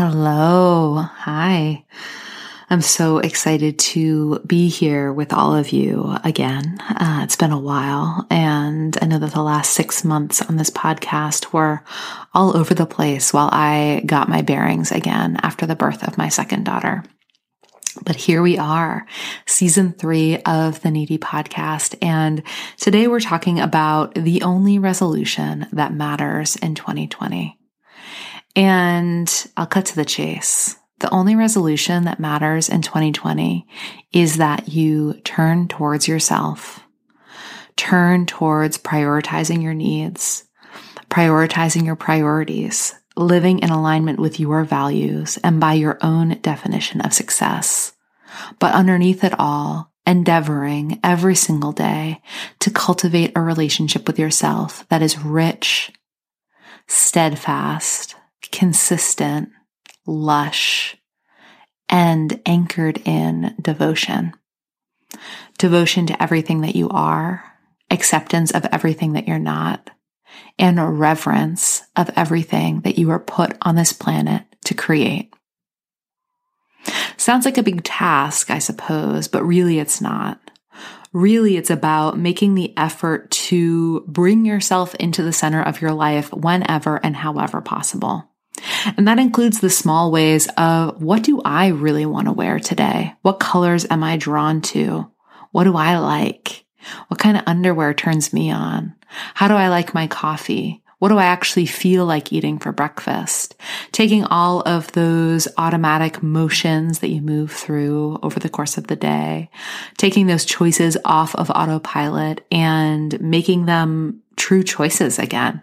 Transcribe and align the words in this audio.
Hello. 0.00 0.94
Hi. 0.94 1.84
I'm 2.70 2.82
so 2.82 3.18
excited 3.18 3.80
to 3.80 4.38
be 4.46 4.68
here 4.68 5.12
with 5.12 5.32
all 5.32 5.56
of 5.56 5.70
you 5.72 6.14
again. 6.22 6.78
Uh, 6.80 7.22
it's 7.24 7.34
been 7.34 7.50
a 7.50 7.58
while, 7.58 8.24
and 8.30 8.96
I 9.02 9.06
know 9.06 9.18
that 9.18 9.32
the 9.32 9.42
last 9.42 9.74
six 9.74 10.04
months 10.04 10.40
on 10.40 10.54
this 10.54 10.70
podcast 10.70 11.52
were 11.52 11.82
all 12.32 12.56
over 12.56 12.74
the 12.74 12.86
place 12.86 13.32
while 13.32 13.50
I 13.50 14.04
got 14.06 14.28
my 14.28 14.40
bearings 14.40 14.92
again 14.92 15.36
after 15.42 15.66
the 15.66 15.74
birth 15.74 16.06
of 16.06 16.16
my 16.16 16.28
second 16.28 16.62
daughter. 16.62 17.02
But 18.04 18.14
here 18.14 18.40
we 18.40 18.56
are, 18.56 19.04
season 19.46 19.94
three 19.94 20.40
of 20.42 20.80
the 20.82 20.92
Needy 20.92 21.18
podcast. 21.18 21.96
And 22.00 22.44
today 22.76 23.08
we're 23.08 23.18
talking 23.18 23.58
about 23.58 24.14
the 24.14 24.42
only 24.42 24.78
resolution 24.78 25.66
that 25.72 25.92
matters 25.92 26.54
in 26.54 26.76
2020. 26.76 27.57
And 28.56 29.46
I'll 29.56 29.66
cut 29.66 29.86
to 29.86 29.96
the 29.96 30.04
chase. 30.04 30.76
The 31.00 31.10
only 31.10 31.36
resolution 31.36 32.04
that 32.04 32.18
matters 32.18 32.68
in 32.68 32.82
2020 32.82 33.66
is 34.12 34.38
that 34.38 34.68
you 34.68 35.14
turn 35.24 35.68
towards 35.68 36.08
yourself, 36.08 36.80
turn 37.76 38.26
towards 38.26 38.78
prioritizing 38.78 39.62
your 39.62 39.74
needs, 39.74 40.44
prioritizing 41.08 41.86
your 41.86 41.94
priorities, 41.94 42.94
living 43.16 43.60
in 43.60 43.70
alignment 43.70 44.18
with 44.18 44.40
your 44.40 44.64
values 44.64 45.38
and 45.44 45.60
by 45.60 45.74
your 45.74 45.98
own 46.02 46.38
definition 46.40 47.00
of 47.00 47.12
success. 47.12 47.92
But 48.58 48.74
underneath 48.74 49.22
it 49.22 49.38
all, 49.38 49.92
endeavoring 50.06 50.98
every 51.04 51.34
single 51.34 51.72
day 51.72 52.20
to 52.60 52.70
cultivate 52.70 53.32
a 53.36 53.40
relationship 53.40 54.06
with 54.06 54.18
yourself 54.18 54.88
that 54.88 55.02
is 55.02 55.18
rich, 55.18 55.92
steadfast, 56.86 58.16
consistent, 58.52 59.50
lush, 60.06 60.96
and 61.88 62.40
anchored 62.46 63.00
in 63.04 63.54
devotion. 63.60 64.32
Devotion 65.58 66.06
to 66.06 66.22
everything 66.22 66.60
that 66.60 66.76
you 66.76 66.88
are, 66.90 67.44
acceptance 67.90 68.50
of 68.50 68.64
everything 68.66 69.14
that 69.14 69.26
you're 69.26 69.38
not, 69.38 69.90
and 70.58 70.98
reverence 70.98 71.82
of 71.96 72.10
everything 72.16 72.80
that 72.82 72.98
you 72.98 73.10
are 73.10 73.18
put 73.18 73.56
on 73.62 73.74
this 73.74 73.92
planet 73.92 74.44
to 74.64 74.74
create. 74.74 75.32
Sounds 77.16 77.44
like 77.44 77.58
a 77.58 77.62
big 77.62 77.84
task, 77.84 78.50
I 78.50 78.58
suppose, 78.58 79.28
but 79.28 79.44
really 79.44 79.78
it's 79.78 80.00
not. 80.00 80.40
Really, 81.12 81.56
it's 81.56 81.70
about 81.70 82.18
making 82.18 82.54
the 82.54 82.76
effort 82.76 83.30
to 83.30 84.02
bring 84.06 84.44
yourself 84.44 84.94
into 84.96 85.22
the 85.22 85.32
center 85.32 85.62
of 85.62 85.80
your 85.80 85.92
life 85.92 86.32
whenever 86.32 86.96
and 87.02 87.16
however 87.16 87.62
possible. 87.62 88.27
And 88.96 89.06
that 89.08 89.18
includes 89.18 89.60
the 89.60 89.70
small 89.70 90.10
ways 90.10 90.48
of 90.56 91.02
what 91.02 91.22
do 91.22 91.40
I 91.44 91.68
really 91.68 92.06
want 92.06 92.26
to 92.26 92.32
wear 92.32 92.58
today? 92.58 93.14
What 93.22 93.40
colors 93.40 93.86
am 93.90 94.02
I 94.02 94.16
drawn 94.16 94.60
to? 94.62 95.10
What 95.52 95.64
do 95.64 95.76
I 95.76 95.98
like? 95.98 96.64
What 97.08 97.20
kind 97.20 97.36
of 97.36 97.44
underwear 97.46 97.94
turns 97.94 98.32
me 98.32 98.50
on? 98.50 98.94
How 99.34 99.48
do 99.48 99.54
I 99.54 99.68
like 99.68 99.94
my 99.94 100.06
coffee? 100.06 100.82
What 100.98 101.10
do 101.10 101.18
I 101.18 101.26
actually 101.26 101.66
feel 101.66 102.04
like 102.06 102.32
eating 102.32 102.58
for 102.58 102.72
breakfast? 102.72 103.54
Taking 103.92 104.24
all 104.24 104.62
of 104.62 104.90
those 104.92 105.46
automatic 105.56 106.22
motions 106.22 106.98
that 106.98 107.10
you 107.10 107.22
move 107.22 107.52
through 107.52 108.18
over 108.22 108.40
the 108.40 108.48
course 108.48 108.76
of 108.76 108.88
the 108.88 108.96
day, 108.96 109.48
taking 109.96 110.26
those 110.26 110.44
choices 110.44 110.96
off 111.04 111.36
of 111.36 111.50
autopilot 111.50 112.44
and 112.50 113.20
making 113.20 113.66
them 113.66 114.22
true 114.36 114.64
choices 114.64 115.18
again 115.18 115.60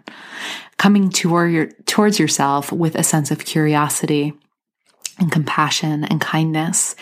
coming 0.78 1.10
toward 1.10 1.52
your, 1.52 1.66
towards 1.86 2.18
yourself 2.18 2.72
with 2.72 2.94
a 2.94 3.02
sense 3.02 3.30
of 3.30 3.44
curiosity 3.44 4.34
and 5.18 5.32
compassion 5.32 6.04
and 6.04 6.20
kindness 6.20 6.94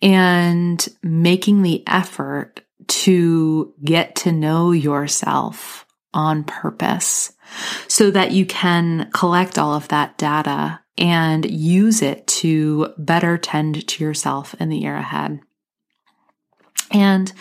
and 0.00 0.88
making 1.02 1.62
the 1.62 1.82
effort 1.86 2.60
to 2.88 3.72
get 3.82 4.14
to 4.16 4.32
know 4.32 4.72
yourself 4.72 5.86
on 6.12 6.44
purpose 6.44 7.32
so 7.88 8.10
that 8.10 8.32
you 8.32 8.44
can 8.44 9.10
collect 9.12 9.58
all 9.58 9.74
of 9.74 9.88
that 9.88 10.18
data 10.18 10.80
and 10.98 11.50
use 11.50 12.02
it 12.02 12.26
to 12.26 12.92
better 12.98 13.38
tend 13.38 13.86
to 13.88 14.04
yourself 14.04 14.54
in 14.60 14.68
the 14.68 14.78
year 14.78 14.96
ahead. 14.96 15.40
And, 16.90 17.32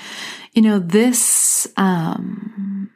you 0.53 0.61
know, 0.61 0.79
this, 0.79 1.67
um, 1.75 2.89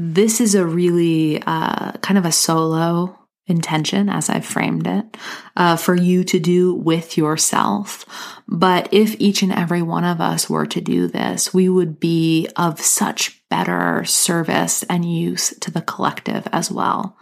this 0.00 0.40
is 0.40 0.54
a 0.54 0.64
really 0.64 1.42
uh, 1.42 1.92
kind 1.98 2.18
of 2.18 2.24
a 2.24 2.30
solo 2.30 3.18
intention 3.48 4.08
as 4.08 4.30
I've 4.30 4.44
framed 4.44 4.86
it 4.86 5.16
uh, 5.56 5.76
for 5.76 5.94
you 5.94 6.22
to 6.24 6.38
do 6.38 6.74
with 6.74 7.16
yourself. 7.16 8.04
But 8.46 8.92
if 8.92 9.16
each 9.18 9.42
and 9.42 9.50
every 9.50 9.82
one 9.82 10.04
of 10.04 10.20
us 10.20 10.48
were 10.48 10.66
to 10.66 10.80
do 10.80 11.08
this, 11.08 11.52
we 11.52 11.68
would 11.68 11.98
be 11.98 12.48
of 12.56 12.80
such 12.80 13.42
better 13.48 14.04
service 14.04 14.84
and 14.84 15.10
use 15.10 15.54
to 15.60 15.70
the 15.70 15.80
collective 15.80 16.46
as 16.52 16.70
well. 16.70 17.16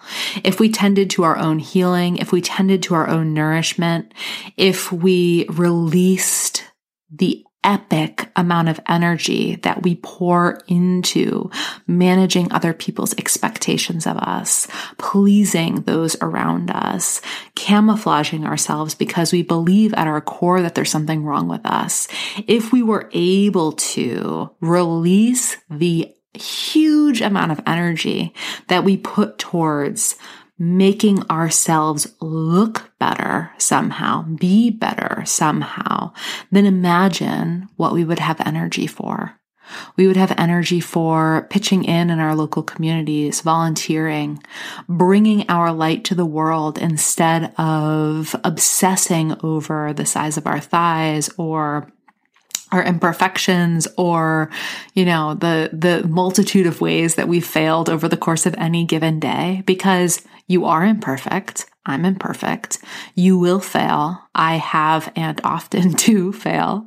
If 0.45 0.61
we 0.61 0.69
tended 0.69 1.09
to 1.11 1.23
our 1.23 1.39
own 1.39 1.61
healing, 1.61 2.19
if 2.19 2.31
we 2.31 2.43
tended 2.43 2.83
to 2.85 2.95
our 2.95 3.09
own 3.09 3.33
nourishment, 3.33 4.13
if 4.57 4.93
we 4.93 5.47
released 5.49 6.65
the 7.11 7.46
epic 7.67 8.31
amount 8.37 8.69
of 8.69 8.81
energy 8.89 9.57
that 9.57 9.83
we 9.83 9.97
pour 9.97 10.63
into 10.69 11.51
managing 11.87 12.51
other 12.53 12.73
people's 12.73 13.13
expectations 13.19 14.07
of 14.07 14.17
us, 14.17 14.69
pleasing 14.97 15.83
those 15.83 16.17
around 16.23 16.71
us, 16.71 17.21
camouflaging 17.57 18.47
ourselves 18.47 18.95
because 18.95 19.33
we 19.33 19.43
believe 19.43 19.93
at 19.95 20.07
our 20.07 20.21
core 20.21 20.63
that 20.63 20.77
there's 20.77 20.91
something 20.91 21.25
wrong 21.25 21.49
with 21.49 21.67
us. 21.67 22.07
If 22.47 22.73
we 22.73 22.83
were 22.83 23.11
able 23.13 23.73
to 23.73 24.51
release 24.61 25.57
the 25.69 26.15
huge 26.35 27.21
amount 27.21 27.51
of 27.51 27.61
energy 27.67 28.33
that 28.69 28.85
we 28.85 28.97
put 28.97 29.39
towards 29.39 30.17
making 30.59 31.23
ourselves 31.31 32.15
look 32.21 32.91
better 32.99 33.51
somehow, 33.59 34.23
be 34.23 34.71
better 34.71 35.23
somehow, 35.27 36.13
then 36.51 36.65
imagine 36.65 37.69
what 37.77 37.93
we 37.93 38.05
would 38.05 38.19
have 38.19 38.41
energy 38.41 38.87
for. 38.87 39.39
We 39.97 40.07
would 40.07 40.17
have 40.17 40.33
energy 40.39 40.81
for 40.81 41.47
pitching 41.51 41.85
in 41.85 42.11
in 42.11 42.21
our 42.21 42.35
local 42.37 42.63
communities, 42.63 43.41
volunteering, 43.41 44.43
bringing 44.89 45.49
our 45.51 45.73
light 45.73 46.05
to 46.05 46.15
the 46.15 46.27
world 46.27 46.79
instead 46.79 47.53
of 47.59 48.37
obsessing 48.45 49.37
over 49.43 49.93
the 49.93 50.07
size 50.07 50.37
of 50.37 50.47
our 50.47 50.61
thighs 50.61 51.31
or 51.37 51.91
our 52.73 52.83
imperfections 52.83 53.87
or 53.97 54.51
you 54.95 55.05
know 55.05 55.35
the 55.35 55.71
the 55.73 56.07
multitude 56.09 56.67
of 56.67 56.81
ways 56.81 57.15
that 57.15 57.29
we 57.29 57.39
failed 57.39 57.89
over 57.89 58.09
the 58.09 58.17
course 58.17 58.45
of 58.45 58.55
any 58.59 58.85
given 58.85 59.21
day 59.21 59.63
because 59.67 60.21
you 60.47 60.65
are 60.65 60.85
imperfect 60.85 61.67
i'm 61.85 62.05
imperfect 62.05 62.79
you 63.15 63.39
will 63.39 63.61
fail 63.61 64.21
i 64.35 64.57
have 64.57 65.13
and 65.17 65.41
often 65.45 65.93
do 65.93 66.33
fail 66.33 66.87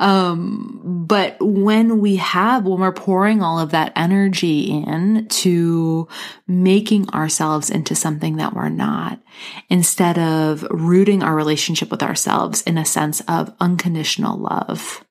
um, 0.00 0.80
but 1.06 1.36
when 1.40 2.00
we 2.00 2.16
have 2.16 2.64
when 2.64 2.80
we're 2.80 2.92
pouring 2.92 3.42
all 3.42 3.58
of 3.58 3.70
that 3.70 3.92
energy 3.96 4.70
in 4.70 5.26
to 5.28 6.08
making 6.46 7.08
ourselves 7.10 7.70
into 7.70 7.94
something 7.94 8.36
that 8.36 8.54
we're 8.54 8.68
not 8.68 9.20
instead 9.68 10.18
of 10.18 10.62
rooting 10.70 11.22
our 11.22 11.34
relationship 11.34 11.90
with 11.90 12.02
ourselves 12.02 12.62
in 12.62 12.78
a 12.78 12.84
sense 12.84 13.20
of 13.28 13.54
unconditional 13.60 14.38
love 14.38 15.04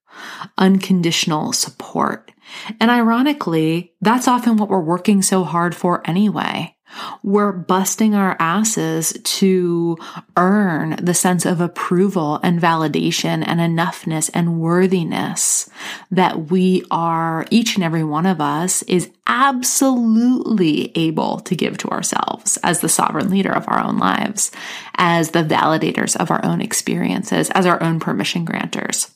unconditional 0.57 1.53
support. 1.53 2.31
And 2.79 2.91
ironically, 2.91 3.93
that's 4.01 4.27
often 4.27 4.57
what 4.57 4.69
we're 4.69 4.79
working 4.79 5.21
so 5.21 5.43
hard 5.43 5.75
for 5.75 6.07
anyway. 6.07 6.75
We're 7.23 7.51
busting 7.51 8.15
our 8.15 8.35
asses 8.39 9.13
to 9.23 9.97
earn 10.37 10.97
the 11.01 11.13
sense 11.13 11.45
of 11.45 11.61
approval 11.61 12.39
and 12.43 12.59
validation 12.59 13.43
and 13.45 13.59
enoughness 13.59 14.29
and 14.33 14.59
worthiness 14.59 15.69
that 16.11 16.51
we 16.51 16.83
are, 16.91 17.45
each 17.49 17.75
and 17.75 17.83
every 17.83 18.03
one 18.03 18.25
of 18.25 18.41
us 18.41 18.83
is 18.83 19.09
absolutely 19.27 20.91
able 20.95 21.39
to 21.41 21.55
give 21.55 21.77
to 21.79 21.87
ourselves 21.89 22.57
as 22.63 22.81
the 22.81 22.89
sovereign 22.89 23.29
leader 23.29 23.51
of 23.51 23.67
our 23.67 23.79
own 23.79 23.97
lives, 23.97 24.51
as 24.95 25.31
the 25.31 25.43
validators 25.43 26.15
of 26.17 26.29
our 26.29 26.43
own 26.45 26.61
experiences, 26.61 27.49
as 27.51 27.65
our 27.65 27.81
own 27.81 27.99
permission 27.99 28.45
granters. 28.45 29.12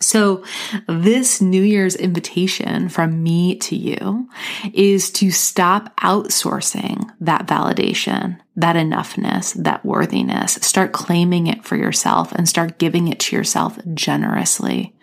So 0.00 0.44
this 0.88 1.40
New 1.40 1.62
Year's 1.62 1.94
invitation 1.94 2.88
from 2.88 3.22
me 3.22 3.56
to 3.60 3.76
you 3.76 4.28
is 4.72 5.10
to 5.12 5.30
stop 5.30 5.96
outsourcing 5.98 7.10
that 7.20 7.46
validation, 7.46 8.38
that 8.56 8.76
enoughness, 8.76 9.54
that 9.62 9.84
worthiness. 9.84 10.54
Start 10.54 10.92
claiming 10.92 11.46
it 11.46 11.64
for 11.64 11.76
yourself 11.76 12.32
and 12.32 12.48
start 12.48 12.78
giving 12.78 13.08
it 13.08 13.20
to 13.20 13.36
yourself 13.36 13.78
generously 13.94 14.94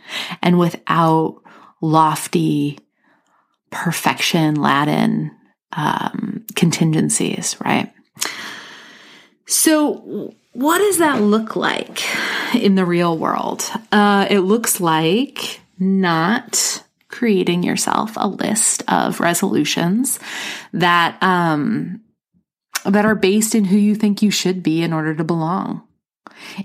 and 0.42 0.60
without 0.60 1.42
lofty 1.82 2.78
perfection 3.72 4.56
Latin 4.56 5.32
um, 5.72 6.46
contingencies, 6.56 7.56
right? 7.64 7.92
So 9.52 10.34
what 10.54 10.80
does 10.80 10.98
that 11.00 11.22
look 11.22 11.56
like 11.56 12.02
in 12.56 12.76
the 12.76 12.86
real 12.86 13.18
world? 13.18 13.70
Uh, 13.92 14.28
it 14.30 14.40
looks 14.40 14.80
like 14.80 15.60
not 15.78 16.84
creating 17.10 17.64
yourself 17.64 18.14
a 18.16 18.28
list 18.28 18.84
of 18.88 19.20
resolutions 19.20 20.20
that 20.74 21.22
um, 21.22 22.02
that 22.86 23.06
are 23.06 23.16
based 23.16 23.54
in 23.54 23.66
who 23.66 23.78
you 23.78 23.96
think 23.96 24.22
you 24.22 24.32
should 24.32 24.64
be 24.64 24.82
in 24.82 24.94
order 24.94 25.14
to 25.14 25.24
belong 25.24 25.84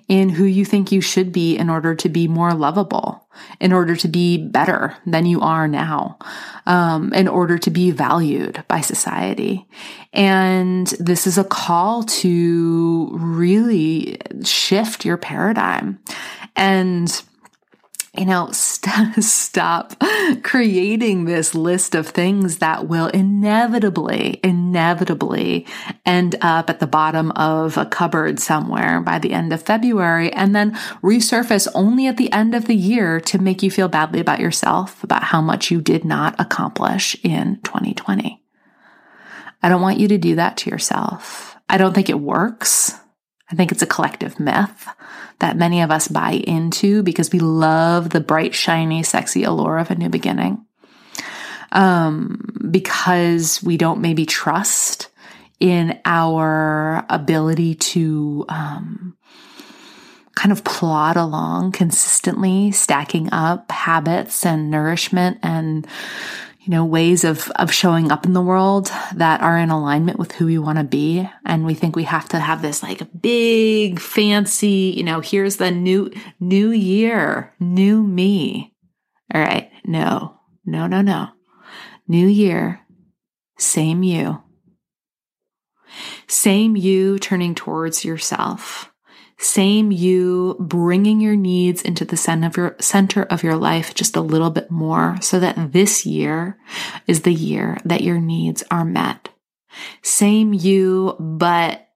in 0.08 0.29
who 0.29 0.44
you 0.44 0.64
think 0.64 0.93
you 0.93 1.00
should 1.00 1.32
be 1.32 1.56
in 1.56 1.69
order 1.70 1.94
to 1.94 2.08
be 2.08 2.29
more 2.29 2.55
lovable, 2.55 3.29
in 3.61 3.73
order 3.73 3.97
to 3.97 4.08
be 4.08 4.38
better 4.49 4.97
than 5.06 5.26
you 5.26 5.41
are 5.41 5.69
now, 5.69 6.19
um, 6.67 7.12
in 7.12 7.29
order 7.29 7.58
to 7.58 7.70
be 7.70 7.91
valued 7.91 8.62
by 8.69 8.81
society. 8.81 9.67
And 10.12 10.87
this 10.99 11.26
is 11.26 11.38
a 11.38 11.44
call 11.44 12.05
to 12.05 13.11
really 13.12 14.19
shift 14.44 15.05
your 15.05 15.17
paradigm 15.17 15.99
and 16.55 17.23
you 18.18 18.26
know, 18.26 18.48
st- 18.52 19.22
stop 19.22 19.94
creating 20.42 21.24
this 21.24 21.54
list 21.54 21.94
of 21.94 22.08
things 22.08 22.58
that 22.58 22.88
will 22.88 23.08
inevitably, 23.08 24.40
inevitably 24.42 25.66
end 26.04 26.36
up 26.40 26.70
at 26.70 26.80
the 26.80 26.86
bottom 26.86 27.30
of 27.32 27.76
a 27.76 27.86
cupboard 27.86 28.38
somewhere 28.40 29.00
by 29.00 29.18
the 29.18 29.32
end 29.32 29.52
of 29.52 29.62
February 29.62 30.32
and 30.32 30.54
then 30.54 30.72
resurface 31.02 31.68
only 31.74 32.06
at 32.06 32.16
the 32.16 32.32
end 32.32 32.54
of 32.54 32.66
the 32.66 32.76
year 32.76 33.20
to 33.20 33.38
make 33.38 33.62
you 33.62 33.70
feel 33.70 33.88
badly 33.88 34.20
about 34.20 34.40
yourself, 34.40 35.02
about 35.02 35.24
how 35.24 35.40
much 35.40 35.70
you 35.70 35.80
did 35.80 36.04
not 36.04 36.34
accomplish 36.38 37.16
in 37.22 37.60
2020. 37.62 38.42
I 39.62 39.68
don't 39.68 39.82
want 39.82 39.98
you 39.98 40.08
to 40.08 40.18
do 40.18 40.36
that 40.36 40.56
to 40.58 40.70
yourself. 40.70 41.56
I 41.68 41.78
don't 41.78 41.94
think 41.94 42.08
it 42.08 42.20
works. 42.20 42.94
I 43.50 43.54
think 43.54 43.72
it's 43.72 43.82
a 43.82 43.87
collective 43.87 44.40
myth 44.40 44.88
that 45.38 45.56
many 45.56 45.81
of 45.82 45.90
us 45.90 46.08
buy 46.08 46.32
into 46.32 47.02
because 47.02 47.32
we 47.32 47.38
love 47.38 48.10
the 48.10 48.20
bright, 48.20 48.54
shiny, 48.54 49.02
sexy 49.02 49.44
allure 49.44 49.78
of 49.78 49.90
a 49.90 49.94
new 49.94 50.08
beginning. 50.08 50.64
Um, 51.72 52.69
because 52.70 53.62
we 53.62 53.76
don't 53.76 54.00
maybe 54.00 54.25
trust 54.25 55.08
in 55.60 55.98
our 56.04 57.04
ability 57.08 57.75
to, 57.75 58.44
um, 58.48 59.16
kind 60.37 60.52
of 60.52 60.64
plod 60.64 61.16
along 61.16 61.72
consistently, 61.72 62.70
stacking 62.70 63.32
up 63.32 63.70
habits 63.72 64.44
and 64.44 64.70
nourishment 64.70 65.38
and 65.42 65.87
you 66.66 66.72
know, 66.72 66.84
ways 66.84 67.22
of, 67.22 67.48
of 67.50 67.72
showing 67.72 68.10
up 68.10 68.26
in 68.26 68.32
the 68.32 68.42
world 68.42 68.90
that 69.14 69.40
are 69.40 69.56
in 69.56 69.70
alignment 69.70 70.18
with 70.18 70.32
who 70.32 70.46
we 70.46 70.58
want 70.58 70.78
to 70.78 70.84
be. 70.84 71.28
And 71.44 71.64
we 71.64 71.74
think 71.74 71.94
we 71.94 72.02
have 72.02 72.28
to 72.30 72.40
have 72.40 72.60
this 72.60 72.82
like 72.82 73.02
big, 73.22 74.00
fancy, 74.00 74.92
you 74.96 75.04
know, 75.04 75.20
here's 75.20 75.58
the 75.58 75.70
new, 75.70 76.11
new 76.40 76.73
year, 76.73 77.54
new 77.61 78.02
me. 78.02 78.75
All 79.32 79.40
right. 79.40 79.70
No, 79.85 80.40
no, 80.64 80.88
no, 80.88 81.02
no. 81.02 81.28
New 82.08 82.26
year, 82.26 82.80
same 83.58 84.02
you. 84.02 84.42
Same 86.26 86.75
you 86.75 87.20
turning 87.20 87.54
towards 87.54 88.04
yourself 88.04 88.92
same 89.38 89.90
you 89.90 90.57
bringing 90.59 91.21
your 91.21 91.37
needs 91.37 91.83
into 91.83 92.05
the 92.05 92.16
center 92.16 92.47
of 92.47 92.57
your 92.57 92.76
center 92.81 93.23
of 93.25 93.43
your 93.43 93.57
life 93.57 93.95
just 93.95 94.16
a 94.16 94.21
little 94.21 94.50
bit 94.50 94.71
more 94.71 95.19
so 95.21 95.38
that 95.38 95.73
this 95.73 96.07
year 96.07 96.59
is 97.07 97.23
the 97.23 97.35
year 97.35 97.78
that 97.85 98.00
your 98.00 98.19
needs 98.19 98.64
are 98.71 98.85
met. 98.85 99.28
Same 100.02 100.55
you, 100.55 101.16
but 101.19 101.87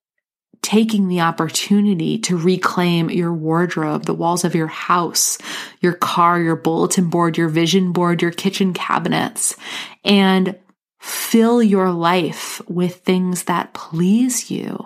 taking 0.60 1.08
the 1.08 1.22
opportunity 1.22 2.18
to 2.18 2.36
reclaim 2.36 3.08
your 3.08 3.32
wardrobe, 3.32 4.04
the 4.04 4.12
walls 4.12 4.44
of 4.44 4.54
your 4.54 4.66
house, 4.66 5.38
your 5.80 5.94
car, 5.94 6.38
your 6.38 6.56
bulletin 6.56 7.08
board, 7.08 7.38
your 7.38 7.48
vision 7.48 7.92
board, 7.92 8.20
your 8.20 8.30
kitchen 8.30 8.74
cabinets, 8.74 9.56
and 10.04 10.58
fill 10.98 11.62
your 11.62 11.90
life 11.90 12.60
with 12.68 12.96
things 12.96 13.44
that 13.44 13.72
please 13.72 14.50
you 14.50 14.84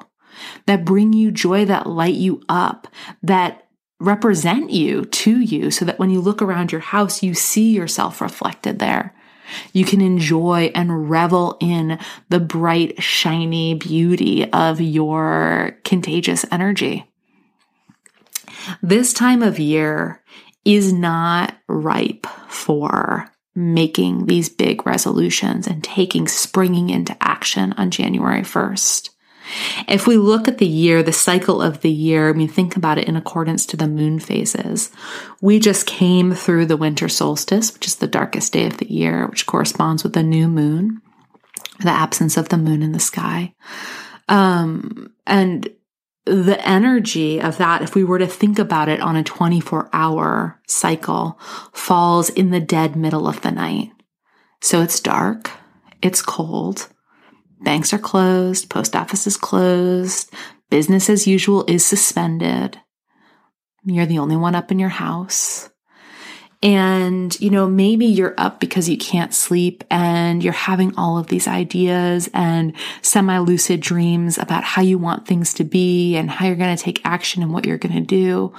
that 0.66 0.84
bring 0.84 1.12
you 1.12 1.30
joy, 1.30 1.64
that 1.64 1.86
light 1.86 2.14
you 2.14 2.42
up, 2.48 2.88
that 3.22 3.66
represent 4.00 4.70
you 4.70 5.04
to 5.06 5.40
you 5.40 5.70
so 5.70 5.84
that 5.84 5.98
when 5.98 6.10
you 6.10 6.20
look 6.20 6.42
around 6.42 6.72
your 6.72 6.80
house, 6.80 7.22
you 7.22 7.34
see 7.34 7.72
yourself 7.72 8.20
reflected 8.20 8.78
there. 8.78 9.14
You 9.72 9.84
can 9.84 10.00
enjoy 10.00 10.72
and 10.74 11.10
revel 11.10 11.56
in 11.60 11.98
the 12.28 12.40
bright, 12.40 13.02
shiny 13.02 13.74
beauty 13.74 14.50
of 14.52 14.80
your 14.80 15.78
contagious 15.84 16.44
energy. 16.50 17.10
This 18.82 19.12
time 19.12 19.42
of 19.42 19.58
year 19.58 20.22
is 20.64 20.92
not 20.92 21.56
ripe 21.68 22.26
for 22.48 23.30
making 23.54 24.26
these 24.26 24.48
big 24.48 24.86
resolutions 24.86 25.66
and 25.66 25.84
taking 25.84 26.26
springing 26.26 26.90
into 26.90 27.16
action 27.22 27.72
on 27.74 27.90
January 27.90 28.42
1st. 28.42 29.10
If 29.88 30.06
we 30.06 30.16
look 30.16 30.48
at 30.48 30.58
the 30.58 30.66
year, 30.66 31.02
the 31.02 31.12
cycle 31.12 31.60
of 31.60 31.80
the 31.80 31.90
year, 31.90 32.30
I 32.30 32.32
mean, 32.32 32.48
think 32.48 32.76
about 32.76 32.98
it 32.98 33.08
in 33.08 33.16
accordance 33.16 33.66
to 33.66 33.76
the 33.76 33.86
moon 33.86 34.18
phases. 34.18 34.90
We 35.40 35.58
just 35.58 35.86
came 35.86 36.32
through 36.32 36.66
the 36.66 36.76
winter 36.76 37.08
solstice, 37.08 37.72
which 37.72 37.86
is 37.86 37.96
the 37.96 38.06
darkest 38.06 38.52
day 38.52 38.66
of 38.66 38.78
the 38.78 38.90
year, 38.90 39.26
which 39.26 39.46
corresponds 39.46 40.02
with 40.02 40.14
the 40.14 40.22
new 40.22 40.48
moon, 40.48 41.02
the 41.80 41.90
absence 41.90 42.36
of 42.36 42.48
the 42.48 42.56
moon 42.56 42.82
in 42.82 42.92
the 42.92 43.00
sky. 43.00 43.54
Um, 44.28 45.12
and 45.26 45.68
the 46.24 46.66
energy 46.66 47.40
of 47.40 47.58
that, 47.58 47.82
if 47.82 47.94
we 47.94 48.04
were 48.04 48.18
to 48.18 48.26
think 48.26 48.58
about 48.58 48.88
it 48.88 49.00
on 49.00 49.16
a 49.16 49.22
24 49.22 49.90
hour 49.92 50.60
cycle, 50.66 51.38
falls 51.72 52.30
in 52.30 52.50
the 52.50 52.60
dead 52.60 52.96
middle 52.96 53.28
of 53.28 53.42
the 53.42 53.50
night. 53.50 53.90
So 54.60 54.80
it's 54.80 55.00
dark, 55.00 55.50
it's 56.00 56.22
cold, 56.22 56.88
banks 57.64 57.92
are 57.92 57.98
closed, 57.98 58.70
post 58.70 58.94
office 58.94 59.26
is 59.26 59.36
closed, 59.36 60.32
business 60.70 61.10
as 61.10 61.26
usual 61.26 61.64
is 61.66 61.84
suspended. 61.84 62.80
You're 63.84 64.06
the 64.06 64.18
only 64.18 64.36
one 64.36 64.54
up 64.54 64.70
in 64.70 64.78
your 64.78 64.88
house. 64.88 65.70
And, 66.62 67.38
you 67.40 67.50
know, 67.50 67.68
maybe 67.68 68.06
you're 68.06 68.34
up 68.38 68.58
because 68.58 68.88
you 68.88 68.96
can't 68.96 69.34
sleep 69.34 69.84
and 69.90 70.42
you're 70.42 70.54
having 70.54 70.96
all 70.96 71.18
of 71.18 71.26
these 71.26 71.46
ideas 71.46 72.30
and 72.32 72.72
semi 73.02 73.36
lucid 73.36 73.80
dreams 73.80 74.38
about 74.38 74.64
how 74.64 74.80
you 74.80 74.96
want 74.96 75.26
things 75.26 75.52
to 75.54 75.64
be 75.64 76.16
and 76.16 76.30
how 76.30 76.46
you're 76.46 76.56
going 76.56 76.74
to 76.74 76.82
take 76.82 77.02
action 77.04 77.42
and 77.42 77.52
what 77.52 77.66
you're 77.66 77.76
going 77.76 77.94
to 77.94 78.00
do. 78.00 78.54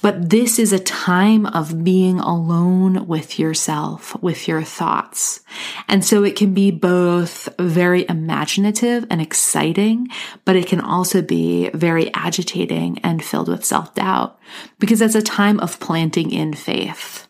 But 0.00 0.30
this 0.30 0.58
is 0.58 0.72
a 0.72 0.78
time 0.78 1.46
of 1.46 1.82
being 1.82 2.20
alone 2.20 3.06
with 3.06 3.38
yourself, 3.38 4.20
with 4.22 4.46
your 4.46 4.62
thoughts. 4.62 5.40
And 5.88 6.04
so 6.04 6.22
it 6.22 6.36
can 6.36 6.54
be 6.54 6.70
both 6.70 7.48
very 7.58 8.06
imaginative 8.08 9.06
and 9.10 9.20
exciting, 9.20 10.08
but 10.44 10.56
it 10.56 10.66
can 10.66 10.80
also 10.80 11.20
be 11.20 11.70
very 11.70 12.12
agitating 12.14 12.98
and 13.00 13.24
filled 13.24 13.48
with 13.48 13.64
self 13.64 13.94
doubt 13.94 14.38
because 14.78 15.00
it's 15.00 15.14
a 15.14 15.22
time 15.22 15.58
of 15.60 15.80
planting 15.80 16.30
in 16.30 16.54
faith. 16.54 17.26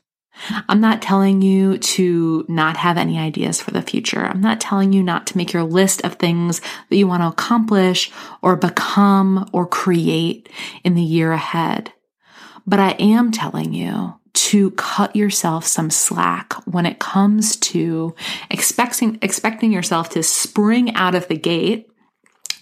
I'm 0.68 0.80
not 0.80 1.02
telling 1.02 1.42
you 1.42 1.78
to 1.78 2.44
not 2.48 2.76
have 2.76 2.96
any 2.96 3.18
ideas 3.18 3.60
for 3.60 3.72
the 3.72 3.82
future. 3.82 4.24
I'm 4.24 4.40
not 4.40 4.60
telling 4.60 4.92
you 4.92 5.02
not 5.02 5.26
to 5.28 5.36
make 5.36 5.52
your 5.52 5.64
list 5.64 6.04
of 6.04 6.14
things 6.14 6.60
that 6.90 6.96
you 6.96 7.08
want 7.08 7.22
to 7.22 7.28
accomplish 7.28 8.12
or 8.40 8.54
become 8.54 9.48
or 9.52 9.66
create 9.66 10.48
in 10.84 10.94
the 10.94 11.02
year 11.02 11.32
ahead. 11.32 11.92
But 12.68 12.80
I 12.80 12.90
am 12.98 13.32
telling 13.32 13.72
you 13.72 14.14
to 14.34 14.72
cut 14.72 15.16
yourself 15.16 15.64
some 15.66 15.88
slack 15.88 16.52
when 16.66 16.84
it 16.84 16.98
comes 16.98 17.56
to 17.56 18.14
expecting, 18.50 19.18
expecting 19.22 19.72
yourself 19.72 20.10
to 20.10 20.22
spring 20.22 20.94
out 20.94 21.14
of 21.14 21.26
the 21.28 21.36
gate 21.36 21.90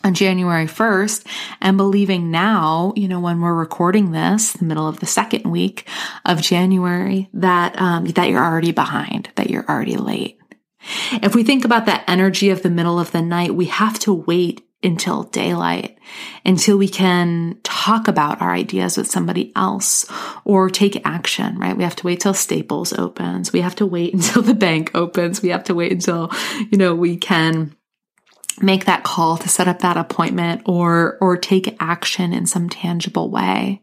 on 0.05 0.15
January 0.15 0.67
1st 0.67 1.27
and 1.61 1.77
believing 1.77 2.31
now, 2.31 2.93
you 2.95 3.09
know, 3.09 3.19
when 3.19 3.41
we're 3.41 3.53
recording 3.53 4.13
this, 4.13 4.53
the 4.53 4.65
middle 4.65 4.87
of 4.87 5.01
the 5.01 5.07
second 5.07 5.51
week 5.51 5.89
of 6.25 6.41
January, 6.41 7.29
that, 7.33 7.77
um, 7.81 8.05
that 8.05 8.29
you're 8.29 8.45
already 8.45 8.71
behind, 8.71 9.31
that 9.35 9.51
you're 9.51 9.69
already 9.69 9.97
late. 9.97 10.39
If 11.15 11.35
we 11.35 11.43
think 11.43 11.65
about 11.65 11.87
that 11.87 12.05
energy 12.07 12.51
of 12.51 12.63
the 12.63 12.71
middle 12.71 13.01
of 13.01 13.11
the 13.11 13.23
night, 13.23 13.57
we 13.57 13.65
have 13.65 13.99
to 14.01 14.15
wait 14.15 14.66
until 14.87 15.25
daylight, 15.25 15.99
until 16.45 16.79
we 16.79 16.89
can 16.89 17.59
talk 17.63 18.09
about 18.09 18.41
our 18.41 18.53
ideas 18.53 18.97
with 18.97 19.11
somebody 19.11 19.53
else 19.57 20.07
or 20.45 20.71
take 20.71 21.05
action, 21.05 21.59
right? 21.59 21.77
We 21.77 21.83
have 21.85 21.97
to 21.97 22.07
wait 22.07 22.21
till 22.21 22.33
Staples 22.33 22.93
opens. 22.93 23.53
We 23.53 23.61
have 23.61 23.75
to 23.77 23.87
wait 23.87 24.15
until 24.15 24.43
the 24.43 24.55
bank 24.55 24.93
opens. 24.95 25.43
We 25.43 25.51
have 25.51 25.65
to 25.65 25.75
wait 25.75 25.93
until, 25.93 26.31
you 26.71 26.79
know, 26.79 26.95
we 26.95 27.17
can 27.17 27.77
make 28.63 28.87
that 28.87 29.05
call 29.05 29.37
to 29.37 29.49
set 29.49 29.69
up 29.69 29.81
that 29.81 29.99
appointment 29.99 30.63
or 30.65 31.19
or 31.21 31.37
take 31.37 31.77
action 31.81 32.33
in 32.33 32.47
some 32.47 32.71
tangible 32.71 33.31
way. 33.31 33.83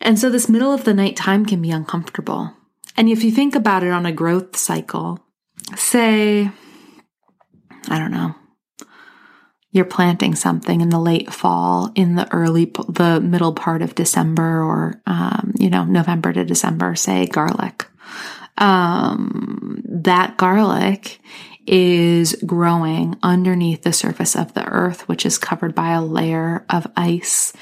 And 0.00 0.18
so 0.18 0.28
this 0.28 0.48
middle 0.48 0.72
of 0.72 0.84
the 0.84 0.94
night 0.94 1.14
time 1.14 1.46
can 1.46 1.62
be 1.62 1.70
uncomfortable. 1.70 2.52
And 2.96 3.08
if 3.08 3.22
you 3.22 3.30
think 3.30 3.54
about 3.54 3.84
it 3.84 3.90
on 3.90 4.06
a 4.06 4.12
growth 4.12 4.56
cycle, 4.56 5.20
say 5.76 6.50
I 7.88 7.98
don't 7.98 8.10
know, 8.10 8.34
you're 9.74 9.84
planting 9.84 10.36
something 10.36 10.80
in 10.80 10.88
the 10.88 11.00
late 11.00 11.32
fall, 11.32 11.90
in 11.96 12.14
the 12.14 12.32
early, 12.32 12.66
the 12.88 13.20
middle 13.20 13.52
part 13.52 13.82
of 13.82 13.96
December, 13.96 14.62
or 14.62 15.02
um, 15.04 15.52
you 15.58 15.68
know, 15.68 15.84
November 15.84 16.32
to 16.32 16.44
December, 16.44 16.94
say 16.94 17.26
garlic. 17.26 17.84
Um, 18.56 19.82
that 19.84 20.36
garlic 20.36 21.18
is 21.66 22.36
growing 22.46 23.18
underneath 23.20 23.82
the 23.82 23.92
surface 23.92 24.36
of 24.36 24.54
the 24.54 24.64
earth, 24.64 25.08
which 25.08 25.26
is 25.26 25.38
covered 25.38 25.74
by 25.74 25.90
a 25.90 26.04
layer 26.04 26.64
of 26.70 26.86
ice. 26.96 27.52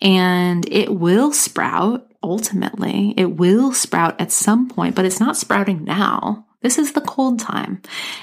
And 0.00 0.66
it 0.72 0.94
will 0.94 1.34
sprout 1.34 2.10
ultimately. 2.22 3.12
It 3.18 3.36
will 3.36 3.74
sprout 3.74 4.18
at 4.18 4.32
some 4.32 4.70
point, 4.70 4.94
but 4.94 5.04
it's 5.04 5.20
not 5.20 5.36
sprouting 5.36 5.84
now. 5.84 6.46
This 6.60 6.78
is 6.78 6.92
the 6.92 7.00
cold 7.00 7.38
time. 7.38 7.80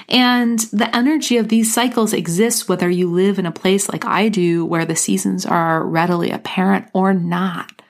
And 0.08 0.58
the 0.72 0.94
energy 0.94 1.38
of 1.38 1.48
these 1.48 1.72
cycles 1.72 2.12
exists 2.12 2.68
whether 2.68 2.90
you 2.90 3.10
live 3.10 3.38
in 3.38 3.46
a 3.46 3.52
place 3.52 3.88
like 3.88 4.04
I 4.04 4.28
do 4.28 4.64
where 4.64 4.84
the 4.84 4.96
seasons 4.96 5.46
are 5.46 5.84
readily 5.84 6.30
apparent 6.30 6.88
or 6.92 7.14
not. 7.14 7.82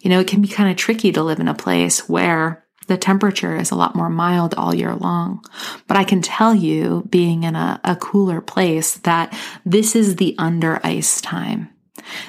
You 0.00 0.10
know, 0.10 0.20
it 0.20 0.26
can 0.26 0.42
be 0.42 0.48
kind 0.48 0.70
of 0.70 0.76
tricky 0.76 1.12
to 1.12 1.22
live 1.22 1.38
in 1.38 1.48
a 1.48 1.54
place 1.54 2.08
where 2.08 2.64
the 2.88 2.96
temperature 2.96 3.56
is 3.56 3.70
a 3.70 3.76
lot 3.76 3.96
more 3.96 4.10
mild 4.10 4.54
all 4.54 4.74
year 4.74 4.94
long. 4.94 5.44
But 5.86 5.96
I 5.96 6.04
can 6.04 6.22
tell 6.22 6.54
you, 6.54 7.06
being 7.08 7.42
in 7.42 7.56
a, 7.56 7.80
a 7.84 7.96
cooler 7.96 8.40
place, 8.40 8.96
that 8.98 9.36
this 9.64 9.96
is 9.96 10.16
the 10.16 10.34
under 10.38 10.80
ice 10.84 11.20
time. 11.20 11.68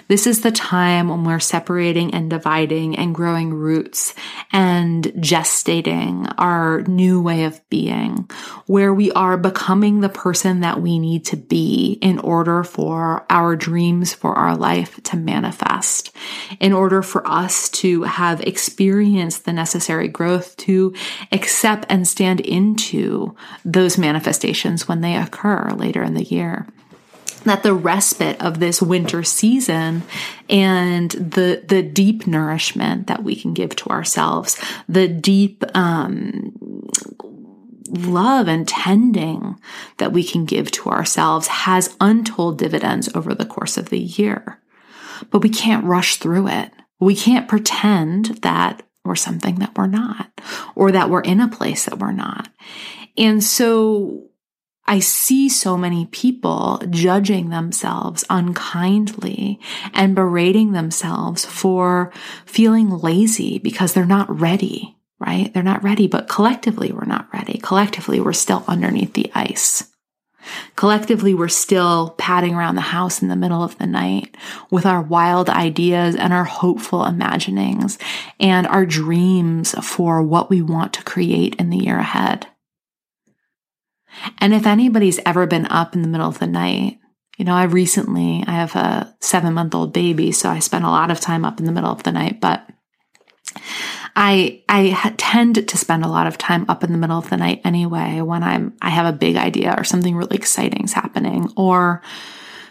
This 0.07 0.27
is 0.27 0.41
the 0.41 0.51
time 0.51 1.09
when 1.09 1.23
we're 1.23 1.39
separating 1.39 2.13
and 2.13 2.29
dividing 2.29 2.97
and 2.97 3.13
growing 3.13 3.53
roots 3.53 4.13
and 4.51 5.03
gestating 5.03 6.33
our 6.37 6.81
new 6.83 7.21
way 7.21 7.43
of 7.43 7.61
being, 7.69 8.29
where 8.65 8.93
we 8.93 9.11
are 9.11 9.37
becoming 9.37 9.99
the 9.99 10.09
person 10.09 10.61
that 10.61 10.81
we 10.81 10.99
need 10.99 11.25
to 11.25 11.37
be 11.37 11.97
in 12.01 12.19
order 12.19 12.63
for 12.63 13.25
our 13.29 13.55
dreams 13.55 14.13
for 14.13 14.33
our 14.35 14.55
life 14.55 15.01
to 15.03 15.17
manifest, 15.17 16.15
in 16.59 16.73
order 16.73 17.01
for 17.01 17.27
us 17.27 17.69
to 17.69 18.03
have 18.03 18.41
experienced 18.41 19.45
the 19.45 19.53
necessary 19.53 20.07
growth 20.07 20.55
to 20.57 20.93
accept 21.31 21.85
and 21.89 22.07
stand 22.07 22.39
into 22.39 23.35
those 23.65 23.97
manifestations 23.97 24.87
when 24.87 25.01
they 25.01 25.15
occur 25.15 25.69
later 25.71 26.03
in 26.03 26.13
the 26.13 26.23
year 26.23 26.67
that 27.47 27.63
the 27.63 27.73
respite 27.73 28.39
of 28.41 28.59
this 28.59 28.81
winter 28.81 29.23
season 29.23 30.03
and 30.49 31.11
the 31.11 31.63
the 31.67 31.81
deep 31.81 32.27
nourishment 32.27 33.07
that 33.07 33.23
we 33.23 33.35
can 33.35 33.53
give 33.53 33.75
to 33.77 33.89
ourselves, 33.89 34.59
the 34.87 35.07
deep 35.07 35.63
um, 35.75 36.53
love 37.89 38.47
and 38.47 38.67
tending 38.67 39.59
that 39.97 40.11
we 40.11 40.23
can 40.23 40.45
give 40.45 40.71
to 40.71 40.89
ourselves 40.89 41.47
has 41.47 41.95
untold 41.99 42.57
dividends 42.57 43.09
over 43.15 43.33
the 43.33 43.45
course 43.45 43.77
of 43.77 43.89
the 43.89 43.99
year. 43.99 44.61
But 45.31 45.41
we 45.41 45.49
can't 45.49 45.85
rush 45.85 46.17
through 46.17 46.47
it. 46.47 46.71
We 46.99 47.15
can't 47.15 47.47
pretend 47.47 48.25
that 48.41 48.83
we're 49.03 49.15
something 49.15 49.55
that 49.55 49.77
we're 49.77 49.87
not 49.87 50.29
or 50.75 50.91
that 50.91 51.09
we're 51.09 51.21
in 51.21 51.39
a 51.39 51.47
place 51.47 51.85
that 51.85 51.99
we're 51.99 52.11
not. 52.11 52.49
And 53.17 53.43
so 53.43 54.26
I 54.87 54.99
see 54.99 55.49
so 55.49 55.77
many 55.77 56.05
people 56.05 56.81
judging 56.89 57.49
themselves 57.49 58.23
unkindly 58.29 59.59
and 59.93 60.15
berating 60.15 60.71
themselves 60.71 61.45
for 61.45 62.11
feeling 62.45 62.89
lazy 62.89 63.59
because 63.59 63.93
they're 63.93 64.05
not 64.05 64.39
ready, 64.39 64.95
right? 65.19 65.53
They're 65.53 65.61
not 65.61 65.83
ready, 65.83 66.07
but 66.07 66.29
collectively 66.29 66.91
we're 66.93 67.05
not 67.05 67.27
ready. 67.33 67.59
Collectively 67.61 68.21
we're 68.21 68.33
still 68.33 68.63
underneath 68.67 69.13
the 69.13 69.29
ice. 69.35 69.83
Collectively, 70.77 71.33
we're 71.33 71.49
still 71.49 72.11
padding 72.17 72.55
around 72.55 72.75
the 72.75 72.81
house 72.81 73.21
in 73.21 73.27
the 73.27 73.35
middle 73.35 73.63
of 73.63 73.77
the 73.79 73.85
night 73.85 74.37
with 74.71 74.85
our 74.85 75.01
wild 75.01 75.49
ideas 75.49 76.15
and 76.15 76.31
our 76.31 76.45
hopeful 76.45 77.03
imaginings 77.03 77.97
and 78.39 78.65
our 78.67 78.85
dreams 78.85 79.75
for 79.85 80.21
what 80.21 80.49
we 80.49 80.61
want 80.61 80.93
to 80.93 81.03
create 81.03 81.55
in 81.55 81.69
the 81.69 81.77
year 81.77 81.99
ahead. 81.99 82.47
And 84.39 84.53
if 84.53 84.65
anybody's 84.65 85.19
ever 85.25 85.47
been 85.47 85.65
up 85.67 85.95
in 85.95 86.01
the 86.01 86.07
middle 86.07 86.27
of 86.27 86.39
the 86.39 86.47
night, 86.47 86.99
you 87.37 87.45
know, 87.45 87.53
I 87.53 87.63
recently, 87.63 88.43
I 88.47 88.51
have 88.51 88.75
a 88.75 89.15
seven 89.21 89.53
month 89.53 89.75
old 89.75 89.93
baby, 89.93 90.31
so 90.31 90.49
I 90.49 90.59
spend 90.59 90.85
a 90.85 90.89
lot 90.89 91.11
of 91.11 91.19
time 91.19 91.45
up 91.45 91.59
in 91.59 91.65
the 91.65 91.71
middle 91.71 91.91
of 91.91 92.03
the 92.03 92.11
night, 92.11 92.41
but 92.41 92.67
I, 94.15 94.63
I 94.67 95.13
tend 95.17 95.67
to 95.67 95.77
spend 95.77 96.03
a 96.03 96.09
lot 96.09 96.25
of 96.25 96.37
time 96.37 96.65
up 96.67 96.83
in 96.83 96.91
the 96.91 96.97
middle 96.97 97.19
of 97.19 97.29
the 97.29 97.37
night 97.37 97.61
anyway 97.63 98.21
when 98.21 98.43
I'm, 98.43 98.75
I 98.81 98.89
have 98.89 99.05
a 99.05 99.17
big 99.17 99.35
idea 99.35 99.75
or 99.77 99.83
something 99.83 100.15
really 100.15 100.35
exciting 100.37 100.85
is 100.85 100.93
happening 100.93 101.51
or, 101.55 102.01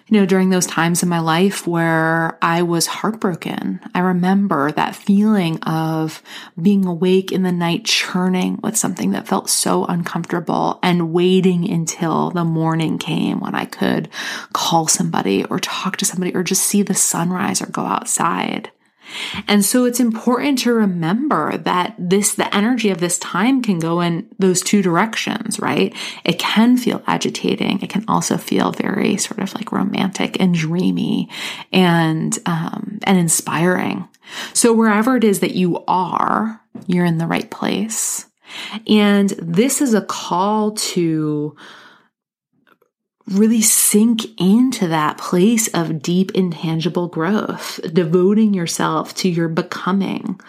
you 0.09 0.21
know, 0.21 0.27
during 0.27 0.51
those 0.51 0.67
times 0.67 1.03
in 1.03 1.09
my 1.09 1.19
life 1.19 1.67
where 1.67 2.39
I 2.41 2.63
was 2.63 2.87
heartbroken, 2.87 3.81
I 3.93 4.01
remember 4.01 4.71
that 4.71 4.95
feeling 4.95 5.61
of 5.65 6.23
being 6.61 6.85
awake 6.85 7.33
in 7.33 7.43
the 7.43 7.51
night, 7.51 7.85
churning 7.85 8.61
with 8.63 8.77
something 8.77 9.11
that 9.11 9.27
felt 9.27 9.51
so 9.51 9.85
uncomfortable 9.85 10.79
and 10.81 11.13
waiting 11.13 11.69
until 11.69 12.31
the 12.31 12.45
morning 12.45 12.99
came 12.99 13.41
when 13.41 13.57
I 13.57 13.65
could 13.65 14.09
call 14.53 14.87
somebody 14.87 15.45
or 15.45 15.59
talk 15.59 15.97
to 15.97 16.05
somebody 16.05 16.33
or 16.37 16.45
just 16.45 16.63
see 16.63 16.83
the 16.83 16.95
sunrise 16.95 17.61
or 17.61 17.67
go 17.67 17.83
outside. 17.83 18.71
And 19.49 19.65
so 19.65 19.85
it's 19.85 20.01
important 20.01 20.59
to 20.61 20.73
remember 20.73 21.57
that 21.59 21.95
this, 21.99 22.35
the 22.35 22.55
energy 22.55 22.91
of 22.91 22.99
this 22.99 23.19
time 23.19 23.63
can 23.63 23.79
go 23.79 24.01
in 24.01 24.29
those 24.39 24.63
two 24.63 24.83
directions, 24.83 25.59
right? 25.61 25.95
It 26.25 26.39
can 26.39 26.77
feel 26.77 27.03
agitating. 27.07 27.83
It 27.83 27.91
can 27.91 28.05
also 28.09 28.37
feel 28.37 28.73
very 28.73 29.17
sort 29.17 29.41
of 29.41 29.55
like 29.55 29.73
romantic 29.73 30.41
and 30.41 30.55
dreamy 30.55 31.29
and, 31.73 32.39
um, 32.47 32.99
and 33.05 33.19
inspiring. 33.19 34.09
So 34.53 34.73
wherever 34.73 35.17
it 35.17 35.25
is 35.25 35.41
that 35.41 35.55
you 35.55 35.85
are, 35.87 36.61
you're 36.87 37.05
in 37.05 37.19
the 37.19 37.27
right 37.27 37.51
place. 37.51 38.27
And 38.87 39.31
this 39.31 39.81
is 39.81 39.95
a 39.95 40.03
call 40.03 40.73
to 40.73 41.57
really 43.29 43.61
sink 43.61 44.23
into 44.41 44.87
that 44.89 45.19
place 45.19 45.69
of 45.69 46.01
deep, 46.01 46.31
intangible 46.33 47.09
growth, 47.09 47.81
devoting 47.93 48.55
yourself 48.55 49.15
to 49.15 49.29
your 49.29 49.49
becoming, 49.49 50.41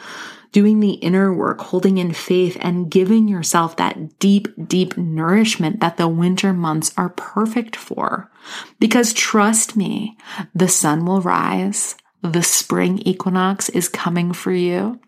doing 0.51 0.79
the 0.79 0.93
inner 0.93 1.33
work, 1.33 1.59
holding 1.59 1.97
in 1.97 2.13
faith, 2.13 2.55
and 2.61 2.89
giving 2.91 3.27
yourself 3.27 3.75
that 3.77 4.19
deep, 4.19 4.47
deep 4.67 4.95
nourishment 4.95 5.79
that 5.79 5.97
the 5.97 6.07
winter 6.07 6.53
months 6.53 6.93
are 6.97 7.09
perfect 7.09 7.75
for. 7.75 8.31
Because 8.79 9.11
trust 9.11 9.75
me, 9.75 10.15
the 10.53 10.67
sun 10.67 11.05
will 11.05 11.21
rise. 11.21 11.95
The 12.21 12.43
spring 12.43 12.99
equinox 12.99 13.69
is 13.69 13.89
coming 13.89 14.33
for 14.33 14.51
you. 14.51 14.99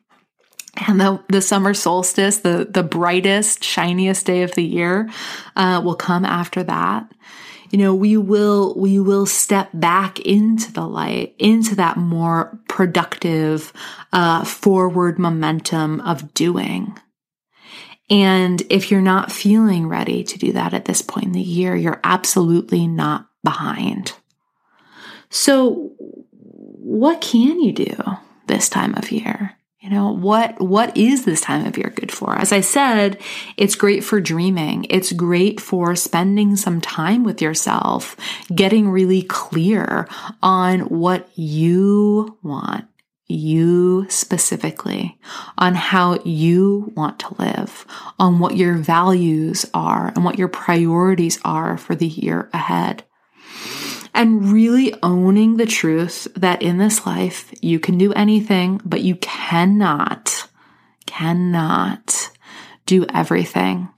And 0.88 1.00
the, 1.00 1.24
the 1.30 1.42
summer 1.42 1.74
solstice, 1.74 2.40
the, 2.40 2.68
the 2.70 2.84
brightest, 2.84 3.64
shiniest 3.64 4.26
day 4.26 4.44
of 4.44 4.54
the 4.54 4.64
year, 4.64 5.10
uh, 5.56 5.82
will 5.84 5.96
come 5.96 6.26
after 6.26 6.64
that 6.64 7.12
you 7.70 7.78
know, 7.78 7.94
we 7.94 8.18
will, 8.18 8.74
we 8.76 9.00
will 9.00 9.26
step 9.26 9.70
back 9.74 10.20
into 10.22 10.72
the 10.72 10.88
light, 10.88 11.36
into 11.38 11.76
that 11.76 11.98
more 11.98 12.60
productive, 12.68 13.72
uh, 14.12 14.44
forward 14.44 15.20
momentum 15.20 16.02
of 16.02 16.34
doing. 16.34 16.98
And 18.10 18.64
if 18.70 18.90
you're 18.90 19.02
not 19.02 19.32
feeling 19.32 19.88
ready 19.88 20.24
to 20.24 20.40
do 20.40 20.52
that 20.54 20.74
at 20.74 20.86
this 20.86 21.02
point 21.02 21.28
in 21.28 21.32
the 21.34 21.42
year, 21.42 21.76
you're 21.76 22.02
absolutely 22.04 22.88
not 22.88 23.28
behind. 23.44 24.14
So 25.30 25.94
what 26.00 27.22
can 27.22 27.62
you 27.62 27.72
do 27.72 27.96
this 28.48 28.68
time 28.68 28.96
of 28.96 29.12
year? 29.12 29.59
You 29.80 29.90
know, 29.90 30.12
what, 30.12 30.60
what 30.60 30.98
is 30.98 31.24
this 31.24 31.40
time 31.40 31.66
of 31.66 31.78
year 31.78 31.90
good 31.96 32.12
for? 32.12 32.38
As 32.38 32.52
I 32.52 32.60
said, 32.60 33.18
it's 33.56 33.76
great 33.76 34.04
for 34.04 34.20
dreaming. 34.20 34.86
It's 34.90 35.14
great 35.14 35.62
for 35.62 35.96
spending 35.96 36.58
some 36.58 36.82
time 36.82 37.24
with 37.24 37.42
yourself, 37.42 38.18
getting 38.54 38.90
really 38.90 39.22
clear 39.22 40.06
on 40.44 40.82
what 40.82 41.30
you 41.38 42.38
want, 42.44 42.88
you 43.28 44.06
specifically, 44.10 45.18
on 45.58 45.76
how 45.76 46.20
you 46.26 46.92
want 46.98 47.18
to 47.20 47.36
live, 47.40 47.86
on 48.20 48.40
what 48.40 48.58
your 48.58 48.74
values 48.74 49.66
are 49.74 50.12
and 50.14 50.26
what 50.26 50.38
your 50.38 50.50
priorities 50.50 51.40
are 51.46 51.78
for 51.78 51.96
the 51.96 52.08
year 52.08 52.50
ahead 52.52 53.06
and 54.14 54.52
really 54.52 54.94
owning 55.04 55.58
the 55.58 55.66
truth 55.66 56.28
that 56.36 56.62
in 56.62 56.78
this 56.78 57.06
life, 57.06 57.54
you 57.62 57.80
can 57.80 57.98
do 57.98 58.14
anything, 58.14 58.82
but 58.84 59.02
you 59.02 59.16
cannot, 59.18 60.48
cannot 61.06 62.32
do 62.86 63.06
everything. 63.14 63.90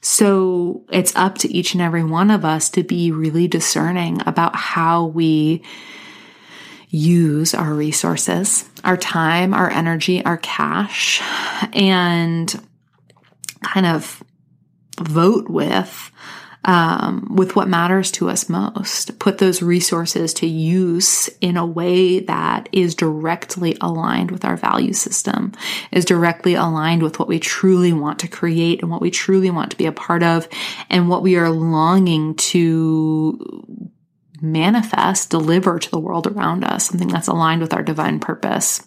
So 0.00 0.84
it's 0.90 1.14
up 1.14 1.38
to 1.38 1.52
each 1.52 1.74
and 1.74 1.82
every 1.82 2.02
one 2.02 2.30
of 2.30 2.44
us 2.44 2.68
to 2.70 2.82
be 2.82 3.12
really 3.12 3.46
discerning 3.46 4.20
about 4.26 4.56
how 4.56 5.06
we 5.06 5.62
use 6.88 7.54
our 7.54 7.72
resources, 7.72 8.68
our 8.84 8.96
time, 8.96 9.54
our 9.54 9.70
energy, 9.70 10.24
our 10.24 10.36
cash, 10.38 11.22
and 11.72 12.52
kind 13.62 13.86
of 13.86 14.22
vote 15.00 15.48
with 15.48 16.10
um, 16.64 17.34
with 17.34 17.56
what 17.56 17.68
matters 17.68 18.10
to 18.12 18.28
us 18.28 18.48
most. 18.48 19.18
Put 19.18 19.38
those 19.38 19.62
resources 19.62 20.32
to 20.34 20.46
use 20.46 21.28
in 21.40 21.56
a 21.56 21.66
way 21.66 22.20
that 22.20 22.68
is 22.72 22.94
directly 22.94 23.76
aligned 23.80 24.30
with 24.30 24.44
our 24.44 24.56
value 24.56 24.92
system, 24.92 25.52
is 25.90 26.04
directly 26.04 26.54
aligned 26.54 27.02
with 27.02 27.18
what 27.18 27.28
we 27.28 27.40
truly 27.40 27.92
want 27.92 28.20
to 28.20 28.28
create 28.28 28.80
and 28.80 28.90
what 28.90 29.00
we 29.00 29.10
truly 29.10 29.50
want 29.50 29.70
to 29.72 29.76
be 29.76 29.86
a 29.86 29.92
part 29.92 30.22
of, 30.22 30.48
and 30.88 31.08
what 31.08 31.22
we 31.22 31.36
are 31.36 31.50
longing 31.50 32.34
to 32.36 33.64
manifest, 34.40 35.30
deliver 35.30 35.78
to 35.78 35.90
the 35.90 36.00
world 36.00 36.26
around 36.26 36.64
us, 36.64 36.86
something 36.86 37.08
that's 37.08 37.28
aligned 37.28 37.60
with 37.60 37.72
our 37.72 37.82
divine 37.82 38.20
purpose. 38.20 38.86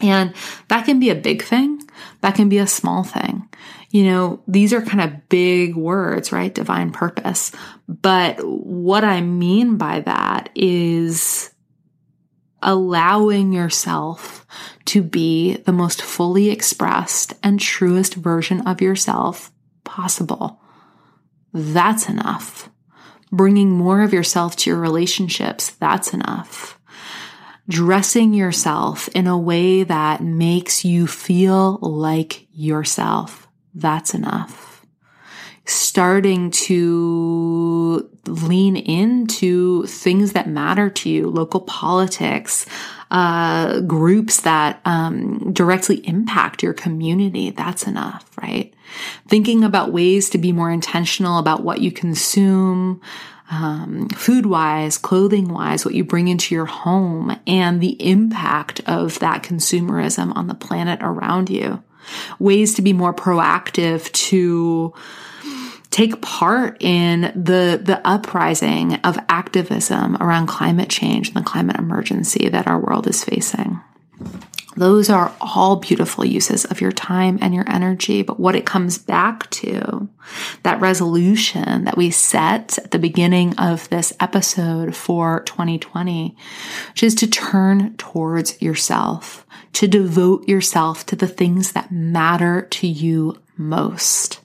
And 0.00 0.34
that 0.68 0.84
can 0.84 0.98
be 0.98 1.10
a 1.10 1.14
big 1.14 1.42
thing. 1.42 1.80
That 2.22 2.34
can 2.34 2.48
be 2.48 2.58
a 2.58 2.66
small 2.66 3.04
thing. 3.04 3.48
You 3.92 4.04
know, 4.04 4.42
these 4.48 4.72
are 4.72 4.80
kind 4.80 5.02
of 5.02 5.28
big 5.28 5.76
words, 5.76 6.32
right? 6.32 6.54
Divine 6.54 6.92
purpose. 6.92 7.52
But 7.86 8.42
what 8.42 9.04
I 9.04 9.20
mean 9.20 9.76
by 9.76 10.00
that 10.00 10.48
is 10.54 11.50
allowing 12.62 13.52
yourself 13.52 14.46
to 14.86 15.02
be 15.02 15.56
the 15.56 15.72
most 15.72 16.00
fully 16.00 16.48
expressed 16.48 17.34
and 17.42 17.60
truest 17.60 18.14
version 18.14 18.66
of 18.66 18.80
yourself 18.80 19.52
possible. 19.84 20.58
That's 21.52 22.08
enough. 22.08 22.70
Bringing 23.30 23.72
more 23.72 24.00
of 24.00 24.14
yourself 24.14 24.56
to 24.56 24.70
your 24.70 24.78
relationships, 24.78 25.70
that's 25.70 26.14
enough 26.14 26.78
dressing 27.68 28.34
yourself 28.34 29.08
in 29.14 29.26
a 29.28 29.38
way 29.38 29.84
that 29.84 30.20
makes 30.20 30.84
you 30.84 31.06
feel 31.06 31.78
like 31.80 32.46
yourself. 32.52 33.48
That's 33.74 34.14
enough. 34.14 34.84
Starting 35.64 36.50
to 36.50 38.10
lean 38.26 38.76
into 38.76 39.86
things 39.86 40.32
that 40.32 40.48
matter 40.48 40.90
to 40.90 41.08
you, 41.08 41.30
local 41.30 41.60
politics, 41.60 42.66
uh, 43.12 43.80
groups 43.80 44.40
that 44.40 44.80
um, 44.84 45.52
directly 45.52 45.96
impact 46.06 46.62
your 46.62 46.72
community. 46.72 47.50
That's 47.50 47.86
enough, 47.86 48.28
right? 48.40 48.72
Thinking 49.28 49.62
about 49.62 49.92
ways 49.92 50.30
to 50.30 50.38
be 50.38 50.50
more 50.50 50.70
intentional 50.70 51.38
about 51.38 51.62
what 51.62 51.80
you 51.80 51.92
consume, 51.92 53.00
um, 53.50 54.08
food 54.08 54.46
wise, 54.46 54.96
clothing 54.96 55.52
wise, 55.52 55.84
what 55.84 55.94
you 55.94 56.04
bring 56.04 56.28
into 56.28 56.54
your 56.54 56.64
home, 56.66 57.38
and 57.46 57.80
the 57.80 58.02
impact 58.02 58.80
of 58.86 59.18
that 59.18 59.42
consumerism 59.42 60.34
on 60.34 60.46
the 60.46 60.54
planet 60.54 60.98
around 61.02 61.50
you. 61.50 61.82
Ways 62.38 62.74
to 62.74 62.82
be 62.82 62.92
more 62.92 63.14
proactive 63.14 64.10
to 64.12 64.94
take 65.90 66.22
part 66.22 66.82
in 66.82 67.20
the 67.36 67.80
the 67.82 68.00
uprising 68.04 68.94
of 68.96 69.18
activism 69.28 70.16
around 70.20 70.46
climate 70.46 70.88
change 70.88 71.28
and 71.28 71.36
the 71.36 71.42
climate 71.42 71.76
emergency 71.76 72.48
that 72.48 72.66
our 72.66 72.80
world 72.80 73.06
is 73.06 73.22
facing. 73.22 73.80
Those 74.76 75.10
are 75.10 75.34
all 75.40 75.76
beautiful 75.76 76.24
uses 76.24 76.64
of 76.64 76.80
your 76.80 76.92
time 76.92 77.38
and 77.40 77.54
your 77.54 77.68
energy. 77.68 78.22
But 78.22 78.40
what 78.40 78.56
it 78.56 78.64
comes 78.64 78.98
back 78.98 79.50
to, 79.50 80.08
that 80.62 80.80
resolution 80.80 81.84
that 81.84 81.96
we 81.96 82.10
set 82.10 82.78
at 82.78 82.90
the 82.90 82.98
beginning 82.98 83.58
of 83.58 83.88
this 83.90 84.12
episode 84.18 84.96
for 84.96 85.40
2020, 85.44 86.36
which 86.90 87.02
is 87.02 87.14
to 87.16 87.26
turn 87.26 87.96
towards 87.96 88.60
yourself, 88.62 89.46
to 89.74 89.86
devote 89.86 90.48
yourself 90.48 91.04
to 91.06 91.16
the 91.16 91.28
things 91.28 91.72
that 91.72 91.92
matter 91.92 92.62
to 92.62 92.86
you 92.86 93.36
most 93.56 94.40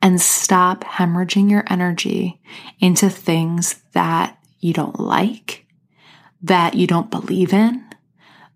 and 0.00 0.20
stop 0.20 0.84
hemorrhaging 0.84 1.50
your 1.50 1.64
energy 1.68 2.40
into 2.80 3.10
things 3.10 3.82
that 3.92 4.38
you 4.60 4.72
don't 4.72 5.00
like, 5.00 5.66
that 6.42 6.74
you 6.74 6.86
don't 6.86 7.10
believe 7.10 7.52
in, 7.52 7.84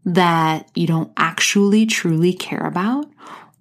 that 0.05 0.69
you 0.75 0.87
don't 0.87 1.13
actually 1.17 1.87
truly 1.87 2.33
care 2.33 2.67
about 2.67 3.07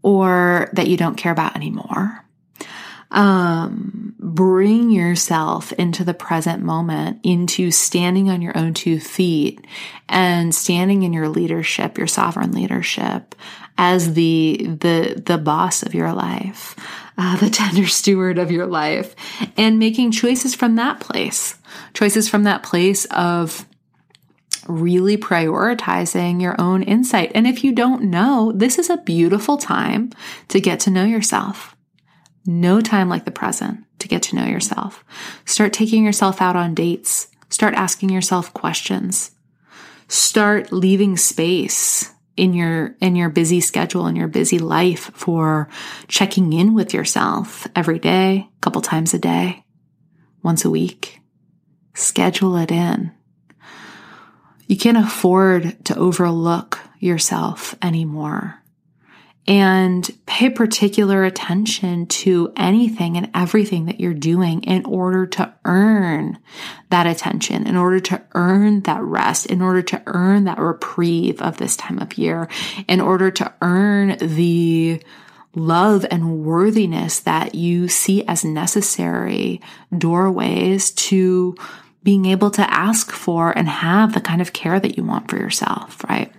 or 0.01 0.69
that 0.73 0.88
you 0.88 0.97
don't 0.97 1.17
care 1.17 1.32
about 1.32 1.56
anymore. 1.56 2.25
Um, 3.12 4.15
bring 4.19 4.89
yourself 4.89 5.73
into 5.73 6.04
the 6.04 6.13
present 6.13 6.63
moment, 6.63 7.19
into 7.23 7.69
standing 7.69 8.30
on 8.30 8.41
your 8.41 8.58
own 8.58 8.73
two 8.73 8.99
feet 8.99 9.65
and 10.08 10.56
standing 10.56 11.04
in 11.04 11.12
your 11.12 11.27
leadership, 11.27 11.97
your 11.97 12.08
sovereign 12.08 12.54
leadership 12.54 13.36
as 13.77 14.13
the, 14.13 14.65
the, 14.80 15.21
the 15.25 15.38
boss 15.38 15.84
of 15.84 15.93
your 15.93 16.13
life. 16.13 16.75
uh, 17.17 17.38
the 17.38 17.49
tender 17.49 17.88
steward 17.88 18.38
of 18.38 18.51
your 18.51 18.65
life, 18.65 19.15
and 19.58 19.80
making 19.80 20.12
choices 20.12 20.56
from 20.56 20.75
that 20.75 20.99
place. 20.99 21.56
Choices 21.93 22.27
from 22.27 22.43
that 22.43 22.63
place 22.63 23.06
of 23.06 23.65
really 24.67 25.17
prioritizing 25.17 26.41
your 26.41 26.60
own 26.60 26.84
insight. 26.84 27.32
And 27.34 27.47
if 27.47 27.63
you 27.63 27.74
don't 27.74 28.04
know, 28.04 28.52
this 28.54 28.78
is 28.78 28.89
a 28.89 28.97
beautiful 28.97 29.58
time 29.58 30.12
to 30.50 30.60
get 30.60 30.80
to 30.82 30.89
know 30.89 31.06
yourself. 31.06 31.76
No 32.45 32.82
time 32.82 33.10
like 33.10 33.26
the 33.26 33.32
present 33.32 33.86
to 34.00 34.08
get 34.08 34.24
to 34.24 34.36
know 34.36 34.45
yourself. 34.45 35.04
Start 35.45 35.74
taking 35.74 36.04
yourself 36.04 36.41
out 36.41 36.56
on 36.56 36.74
dates. 36.74 37.28
Start 37.50 37.74
asking 37.76 38.10
yourself 38.10 38.54
questions. 38.54 39.32
Start 40.08 40.71
leaving 40.71 41.17
space 41.17 42.12
in 42.38 42.54
your 42.54 42.95
in 43.02 43.15
your 43.15 43.30
busy 43.30 43.60
schedule 43.60 44.08
in 44.08 44.15
your 44.15 44.28
busy 44.28 44.58
life 44.58 45.12
for 45.13 45.69
checking 46.08 46.54
in 46.54 46.74
with 46.74 46.93
yourself 46.93 47.67
every 47.76 48.00
day, 48.00 48.50
a 48.58 48.60
couple 48.62 48.82
times 48.82 49.13
a 49.13 49.19
day, 49.19 49.63
once 50.41 50.65
a 50.65 50.69
week. 50.69 51.19
Schedule 51.93 52.56
it 52.58 52.71
in. 52.71 53.12
You 54.71 54.77
can't 54.77 54.95
afford 54.95 55.84
to 55.84 55.97
overlook 55.97 56.79
yourself 56.97 57.75
anymore. 57.81 58.63
And 59.45 60.10
pay 60.25 60.49
particular 60.49 61.25
attention 61.25 62.05
to 62.05 62.53
anything 62.55 63.17
and 63.17 63.29
everything 63.34 63.88
that 63.88 63.99
you're 63.99 64.13
doing 64.13 64.63
in 64.63 64.86
order 64.86 65.27
to 65.27 65.53
earn 65.65 66.39
that 66.89 67.05
attention, 67.05 67.67
in 67.67 67.75
order 67.75 67.99
to 67.99 68.23
earn 68.34 68.84
that 68.84 69.03
rest, 69.03 69.47
in 69.47 69.62
order 69.62 69.81
to 69.81 70.01
earn 70.05 70.45
that 70.45 70.57
reprieve 70.57 71.41
of 71.41 71.57
this 71.57 71.75
time 71.75 71.99
of 71.99 72.17
year, 72.17 72.47
in 72.88 73.01
order 73.01 73.29
to 73.29 73.53
earn 73.62 74.15
the 74.21 75.03
love 75.53 76.05
and 76.10 76.45
worthiness 76.45 77.19
that 77.19 77.55
you 77.55 77.89
see 77.89 78.25
as 78.25 78.45
necessary 78.45 79.60
doorways 79.97 80.91
to 80.91 81.57
being 82.03 82.25
able 82.25 82.51
to 82.51 82.73
ask 82.73 83.11
for 83.11 83.55
and 83.55 83.67
have 83.67 84.13
the 84.13 84.21
kind 84.21 84.41
of 84.41 84.53
care 84.53 84.79
that 84.79 84.97
you 84.97 85.03
want 85.03 85.29
for 85.29 85.37
yourself, 85.37 86.03
right? 86.09 86.31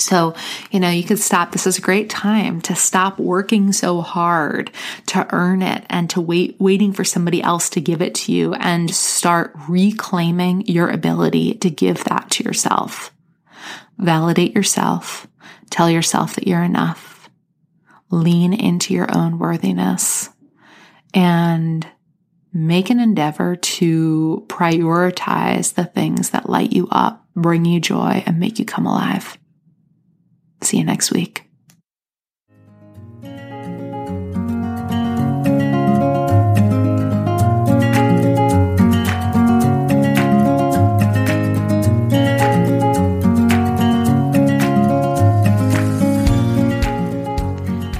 So, 0.00 0.34
you 0.70 0.80
know, 0.80 0.88
you 0.88 1.04
could 1.04 1.18
stop. 1.18 1.52
This 1.52 1.66
is 1.66 1.78
a 1.78 1.82
great 1.82 2.08
time 2.08 2.60
to 2.62 2.74
stop 2.74 3.18
working 3.18 3.72
so 3.72 4.00
hard 4.00 4.70
to 5.06 5.26
earn 5.30 5.60
it 5.60 5.84
and 5.90 6.08
to 6.10 6.20
wait, 6.20 6.56
waiting 6.58 6.92
for 6.92 7.04
somebody 7.04 7.42
else 7.42 7.68
to 7.70 7.80
give 7.80 8.00
it 8.00 8.14
to 8.16 8.32
you 8.32 8.54
and 8.54 8.90
start 8.90 9.52
reclaiming 9.68 10.66
your 10.66 10.88
ability 10.88 11.54
to 11.54 11.70
give 11.70 12.04
that 12.04 12.30
to 12.30 12.44
yourself. 12.44 13.12
Validate 13.98 14.54
yourself. 14.54 15.26
Tell 15.68 15.90
yourself 15.90 16.34
that 16.34 16.48
you're 16.48 16.62
enough. 16.62 17.28
Lean 18.10 18.54
into 18.54 18.94
your 18.94 19.14
own 19.14 19.38
worthiness 19.38 20.30
and 21.12 21.86
make 22.52 22.90
an 22.90 23.00
endeavor 23.00 23.56
to 23.56 24.44
prioritize 24.48 25.74
the 25.74 25.84
things 25.84 26.30
that 26.30 26.48
light 26.48 26.72
you 26.72 26.88
up, 26.90 27.24
bring 27.34 27.64
you 27.64 27.80
joy, 27.80 28.22
and 28.26 28.40
make 28.40 28.58
you 28.58 28.64
come 28.64 28.86
alive. 28.86 29.38
See 30.62 30.78
you 30.78 30.84
next 30.84 31.12
week. 31.12 31.44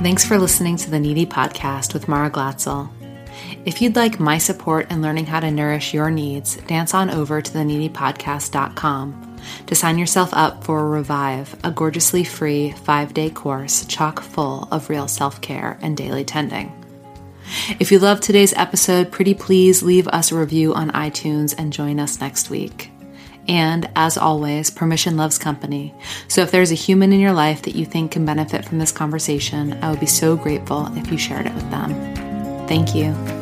Thanks 0.02 0.24
for 0.24 0.38
listening 0.38 0.76
to 0.78 0.90
the 0.90 0.98
Needy 0.98 1.24
Podcast 1.24 1.94
with 1.94 2.08
Mara 2.08 2.30
Glatzel. 2.30 2.90
If 3.66 3.82
you'd 3.82 3.96
like 3.96 4.18
my 4.18 4.38
support 4.38 4.90
in 4.90 5.02
learning 5.02 5.26
how 5.26 5.40
to 5.40 5.50
nourish 5.50 5.92
your 5.92 6.10
needs, 6.10 6.56
dance 6.56 6.94
on 6.94 7.10
over 7.10 7.42
to 7.42 7.52
theneedypodcast.com 7.52 9.38
to 9.66 9.74
sign 9.74 9.98
yourself 9.98 10.30
up 10.32 10.64
for 10.64 10.88
Revive, 10.88 11.54
a 11.62 11.70
gorgeously 11.70 12.24
free 12.24 12.72
five 12.72 13.12
day 13.12 13.28
course 13.30 13.84
chock 13.86 14.20
full 14.20 14.68
of 14.70 14.88
real 14.88 15.08
self 15.08 15.40
care 15.40 15.78
and 15.82 15.96
daily 15.96 16.24
tending. 16.24 16.74
If 17.78 17.92
you 17.92 17.98
loved 17.98 18.22
today's 18.22 18.54
episode, 18.54 19.10
pretty 19.10 19.34
please 19.34 19.82
leave 19.82 20.08
us 20.08 20.32
a 20.32 20.36
review 20.36 20.72
on 20.72 20.90
iTunes 20.92 21.54
and 21.58 21.72
join 21.72 22.00
us 22.00 22.20
next 22.20 22.48
week. 22.48 22.90
And 23.48 23.90
as 23.96 24.16
always, 24.16 24.70
permission 24.70 25.16
loves 25.16 25.38
company. 25.38 25.92
So 26.28 26.42
if 26.42 26.50
there's 26.50 26.70
a 26.70 26.76
human 26.76 27.12
in 27.12 27.20
your 27.20 27.32
life 27.32 27.62
that 27.62 27.74
you 27.74 27.84
think 27.84 28.12
can 28.12 28.24
benefit 28.24 28.64
from 28.64 28.78
this 28.78 28.92
conversation, 28.92 29.72
I 29.82 29.90
would 29.90 30.00
be 30.00 30.06
so 30.06 30.36
grateful 30.36 30.86
if 30.96 31.10
you 31.10 31.18
shared 31.18 31.46
it 31.46 31.54
with 31.54 31.70
them. 31.70 31.90
Thank 32.68 32.94
you. 32.94 33.39